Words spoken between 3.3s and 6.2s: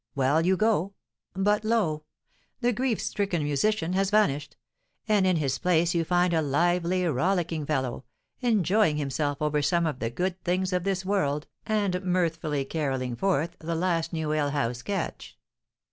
musician has vanished; and in his place you